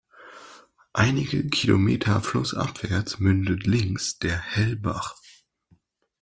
Einige 0.93 1.47
Kilometer 1.49 2.21
flussabwärts 2.21 3.19
mündet 3.19 3.67
links 3.67 4.17
der 4.17 4.39
"Hellbach". 4.39 5.15